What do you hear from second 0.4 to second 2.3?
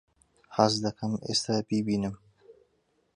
حەز دەکەم ئێستا بیبینم.